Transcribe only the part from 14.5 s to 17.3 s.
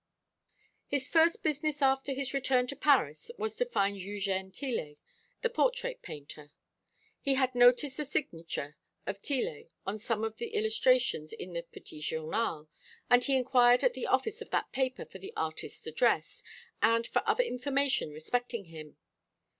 paper for the artist's address, and for